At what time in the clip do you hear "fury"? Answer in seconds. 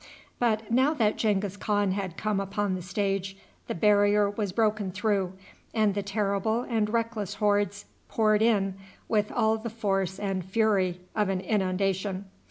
10.43-11.01